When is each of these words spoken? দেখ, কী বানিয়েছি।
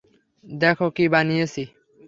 দেখ, 0.45 0.77
কী 0.95 1.05
বানিয়েছি। 1.07 1.63